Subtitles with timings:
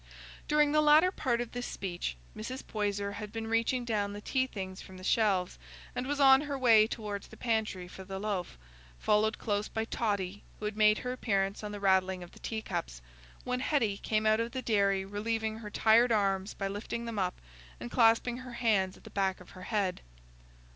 [0.47, 2.65] During the latter part of this speech, Mrs.
[2.65, 5.59] Poyser had been reaching down the tea things from the shelves,
[5.93, 8.57] and was on her way towards the pantry for the loaf
[8.97, 12.63] (followed close by Totty, who had made her appearance on the rattling of the tea
[12.63, 13.03] cups),
[13.43, 17.39] when Hetty came out of the dairy relieving her tired arms by lifting them up,
[17.79, 20.01] and clasping her hands at the back of her head.